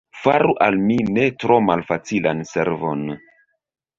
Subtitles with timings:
[0.19, 3.03] Faru al mi ne tro malfacilan servon!